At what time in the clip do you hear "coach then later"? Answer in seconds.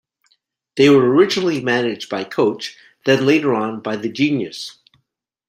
2.23-3.53